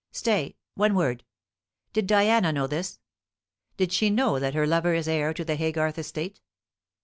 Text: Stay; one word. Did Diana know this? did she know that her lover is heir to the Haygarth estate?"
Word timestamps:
Stay; 0.11 0.55
one 0.73 0.95
word. 0.95 1.23
Did 1.93 2.07
Diana 2.07 2.51
know 2.51 2.65
this? 2.65 2.97
did 3.77 3.93
she 3.93 4.09
know 4.09 4.39
that 4.39 4.55
her 4.55 4.65
lover 4.65 4.95
is 4.95 5.07
heir 5.07 5.31
to 5.35 5.45
the 5.45 5.55
Haygarth 5.57 5.99
estate?" 5.99 6.41